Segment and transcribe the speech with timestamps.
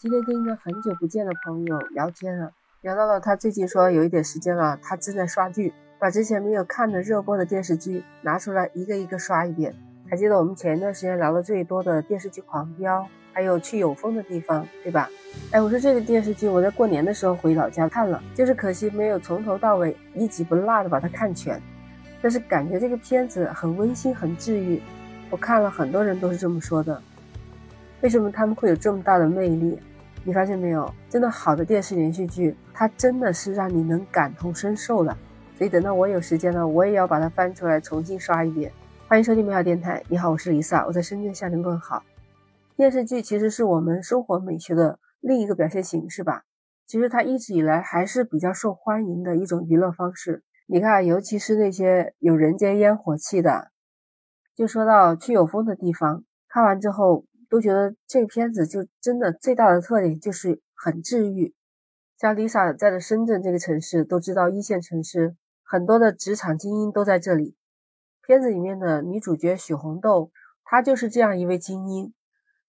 [0.00, 2.50] 今天跟一个很久不见的朋友聊天了，
[2.80, 9.74] 聊到了他最近说有一点时间了，他正在刷剧，把之前没有看的热播的电视剧拿出来一个一个刷一遍。
[10.08, 13.02] 还记得我们前一段时间聊的最多的电视剧《狂飙》，
[13.34, 15.10] 还有去有风的地方，对吧？
[15.50, 21.60] 哎，我说这个电视剧我在过年的时候回老家看了，就是可惜没有从头到尾一集不落的把它看全。
[22.22, 24.80] 但是感觉这个片子很温馨，很治愈。
[25.28, 27.02] 我看了很多人都是这么说的。
[28.00, 29.78] 为什么他们会有这么大的魅力？
[30.22, 30.92] 你发现没有？
[31.08, 35.16] 真的好的电视连续剧，它真的是让你能感同身受的。
[35.56, 38.70] 所以等到我有时间了，我也要把它翻出来重新刷一遍。
[39.08, 42.02] 欢迎收听美好电台，你好，我是 Lisa，我在深圳向您问好。
[42.76, 46.42] 电视剧其实是我们生活美学的另一个表现形式吧。
[46.86, 50.42] 其实它一直以来还是比较受欢迎的一种娱乐方式。
[50.66, 53.70] 你看，尤其是那些有人间烟火气的，
[54.54, 57.24] 就说到去有风的地方，看完之后。
[57.50, 61.54] 都觉得这个片子就真的最大的特点就是很治愈。
[62.16, 67.56] 像 Lisa 在的深圳这个城市，都知道一线城市很多的职场精英都在这里。
[68.24, 70.30] 片子里面的女主角许红豆，
[70.62, 72.14] 她就是这样一位精英。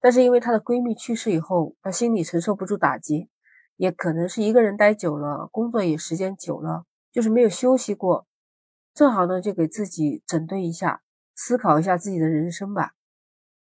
[0.00, 3.28] 但是因为她的闺蜜去世以后，她心里承受不住打击，
[3.76, 8.26] 也可能是一个人待久了，工作也时间久了，就是没有休息过。
[8.94, 11.00] 正好呢，就给自己整顿一下，
[11.34, 12.92] 思考一下自己的人生吧。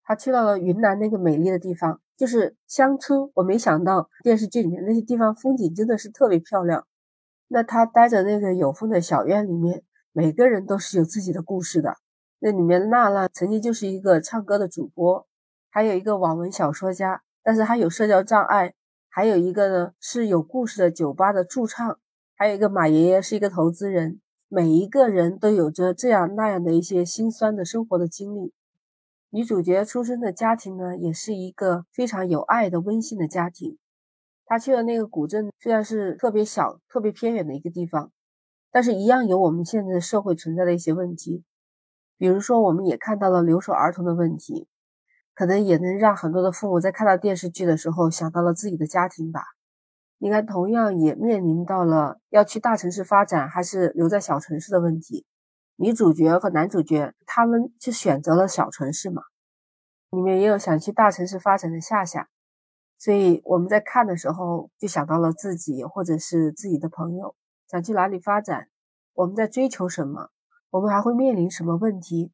[0.05, 3.31] 他去到了云南那个美丽的地方，就是乡村。
[3.35, 6.87] 我没想到电视剧里面那些地方风景真的是特别漂亮。
[7.49, 11.97] 那他待在那个有风的小院里面，每个人都是有自己的故事的。
[12.39, 15.27] 那里面娜娜曾经就是一个唱歌的主播，
[15.71, 18.75] 还有一个网文小说家，但是他有社交障碍。
[19.15, 21.99] 还有一个呢是有故事的酒吧的驻唱，
[22.35, 24.21] 还有一个马爷爷是一个投资人。
[24.49, 28.55] 每一个人都有着这样那样的一些心酸的生活的经历。
[29.35, 33.79] 女主角出生的家庭呢，也是一个非常有爱的温馨的家庭。
[34.45, 38.13] 她去的那个古镇虽然是特别小、特别偏远的一个地方，
[38.71, 41.45] 但是一样有我们现在社会存在的一些问题。
[42.19, 44.69] 比如说，我们也看到了留守儿童的问题，
[45.33, 49.41] 可能也能让很多的父母在看到电视剧的时候想到了自己的家庭吧。
[50.19, 55.25] 你看，同样也面临到了要去大城市发展还是留在小城市的问题。
[55.77, 59.23] 女主角和男主角，他们就选择了小城市嘛。
[60.11, 62.29] 里面也有想去大城市发展的夏夏，
[62.99, 67.35] 所以我们在看的时候就想到了自己或者是自己的朋友
[67.67, 68.69] 想去哪里发展，
[69.15, 70.29] 我们在追求什么，
[70.69, 72.31] 我们还会面临什么问题，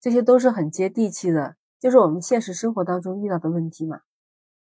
[0.00, 4.00] 这些都是很接地气的，就是我们现实生活当中遇到的问题嘛。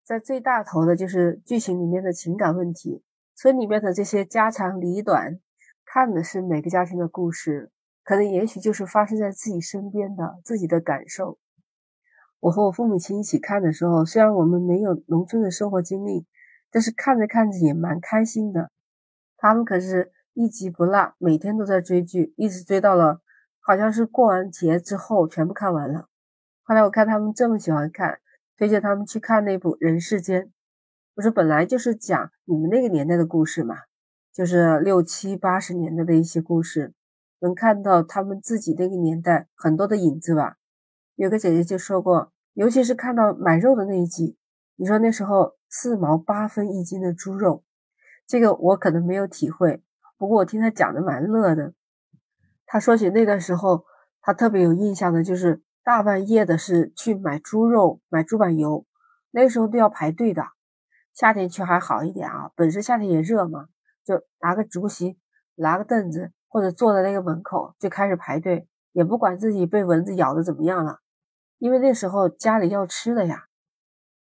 [0.03, 3.05] 在最大头的就是剧情里面的情感问题，
[3.37, 5.39] 村里面的这些家长里短，
[5.85, 7.71] 看的是每个家庭的故事。
[8.07, 11.39] 可能也许就是发生在自己身边的自己的感受。
[12.39, 16.25] 我和我父母亲一起看的时候，虽然我们没有农村的生活经历，
[16.71, 18.71] 但是看着看着也蛮开心的。
[19.37, 23.23] 他们可是一集不落，每天都在追剧，一直追到了
[23.59, 26.07] 好像是过完节之后全部看完了。
[26.63, 28.21] 后来我看他们这么喜欢看，
[28.57, 30.43] 推荐他们去看那部《人世间》。
[31.17, 33.75] 我说本来就是讲你们那个年代的故事嘛，
[34.33, 36.93] 就是六七八十年代的一些故事。
[37.41, 40.57] 能看到他们自己那个年代很多的影子吧。
[41.15, 44.37] 有个姐姐就说过，尤其是看到买肉的那一集，
[44.77, 47.65] 你说那时候四毛八分一斤的猪肉，
[48.27, 49.83] 这个我可能没有体会。
[50.19, 51.75] 不过我听他讲的蛮乐的。
[52.65, 53.85] 他说起那段时候，
[54.21, 58.87] 他特别有印象的就是大半夜的是去买猪肉、买猪板油，
[59.31, 60.43] 那时候都要排队的。
[61.15, 63.69] 夏天去还好一点啊，本身夏天也热嘛，
[64.05, 65.19] 就拿个竹席，
[65.55, 66.33] 拿个凳子。
[66.49, 70.99] 或者坐在那个门口就开始排队，也不管自己被蚊子咬的怎么样了，
[71.59, 73.45] 因为那时候家里要吃的呀，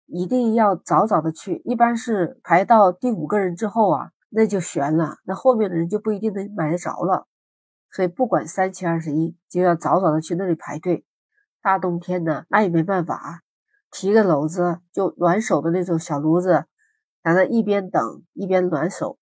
[0.06, 1.62] 一定要早早的去。
[1.66, 7.28] 一般是排到第五个人之后啊，那就悬了，那后面的人就不一定能买得着了。
[7.92, 11.06] 所以不管三七二十一，就要早早的去那里排队。
[11.62, 13.42] 大冬天的，那也没办法，
[13.92, 16.66] 提个篓子就暖手的那种小炉子，
[17.24, 19.18] 在那一边等一边暖手。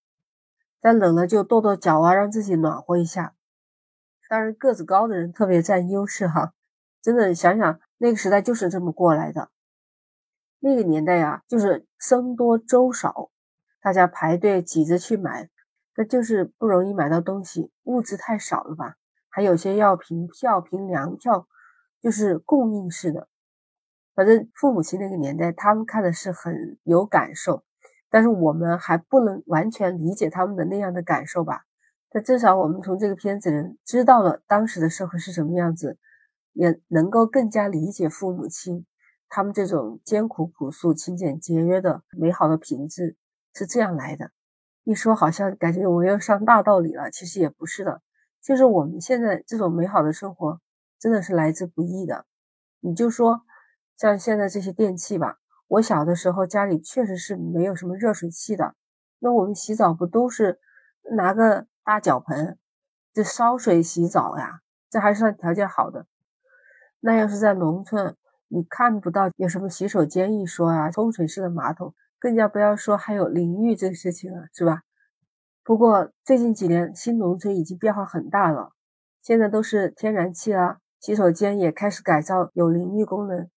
[0.81, 3.35] 再冷了就跺跺脚啊，让自己暖和一下。
[4.27, 6.53] 当然，个子高的人特别占优势哈。
[7.01, 9.49] 真的想想那个时代就是这么过来的。
[10.59, 13.29] 那个年代呀，就是僧多粥少，
[13.81, 15.49] 大家排队挤着去买，
[15.95, 18.95] 那就是不容易买到东西，物资太少了吧？
[19.29, 21.47] 还有些要凭票、凭粮票，
[21.99, 23.27] 就是供应式的。
[24.13, 27.63] 反正父母亲那个年代，他们看的是很有感受。
[28.11, 31.63] 但是我们还不能完全理解他们的那样的感受吧？
[32.09, 35.97] 但至少我们从这个片子里知道了当时的社会是什么样子，
[36.51, 38.85] 也能够更加理解父母亲
[39.29, 43.15] 他们这种艰苦朴素、勤俭节约的美好的品质
[43.53, 44.31] 是这样来的。
[44.83, 48.01] 一说好像感觉我又上大道理了，其实也不是的，
[48.43, 50.59] 就是我们现在这种美好的生活
[50.99, 52.25] 真的是来之不易的。
[52.81, 53.43] 你就说
[53.95, 55.37] 像现在这些电器吧，
[55.71, 58.75] 我小的时候家里确实是没有什么热水器的，
[59.19, 60.59] 那我们洗澡不都是
[61.15, 62.57] 拿个大脚盆
[63.13, 64.59] 就烧水洗澡呀？
[64.89, 66.07] 这还算条件好的。
[66.99, 68.17] 那要是在农村，
[68.49, 71.95] 你看不到有什么洗手间一说啊，冲水式的马桶。
[72.19, 74.81] 更加不要说还有淋浴这个事情了，是吧？
[75.63, 78.73] 不过最近几年新农村已经变化很大了，
[79.21, 83.49] 现在都是天然气啊，洗手间也开始改造有淋浴功能。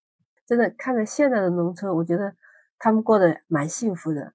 [0.46, 2.34] 真的看着现在的农村，我觉得
[2.78, 4.32] 他们过得蛮幸福的。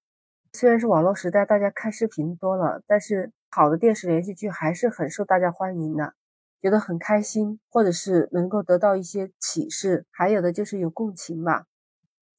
[0.54, 6.14] 虽然是网络时代，大家看视频多了，但是好的电视连续剧还是很受大家欢迎的，
[6.62, 11.66] 觉得很开心，或者是能够得到一些启示，还有的就是有共情吧。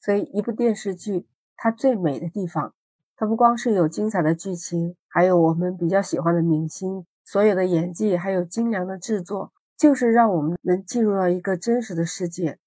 [0.00, 1.26] 所以一部电视剧。
[1.62, 2.72] 它最美的地方，
[3.18, 12.58] 它不光是有精彩的剧情，还有我们比较喜欢的明星，所有的演技，还有精良的制作，就是让我们能进入到一个真实的世界。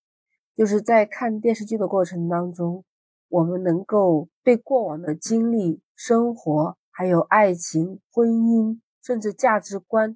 [0.56, 2.84] 就是在看电视剧的过程当中，
[3.30, 10.16] 我们能够对过往的经历、生活，还有爱情、婚姻，甚至价值观，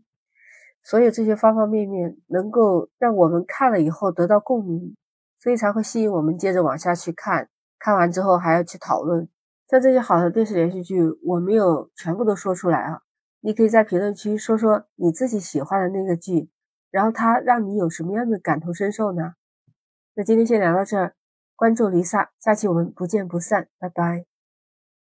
[0.83, 4.95] 所有这些方方面面，能够让我们看了以后得到共鸣，
[5.39, 7.49] 所以才会吸引我们接着往下去看。
[7.79, 9.27] 看完之后还要去讨论，
[9.67, 13.01] 像这些好的电视连续剧，我没有全部都说出来啊。
[13.41, 16.49] 你可以在评论区说说你自己喜欢的那个剧，
[16.91, 19.33] 然后它让你有什么样的感同身受呢？
[20.17, 21.13] 那今天先聊到这儿，
[21.55, 24.25] 关注 Lisa，下期我们不见不散，拜拜。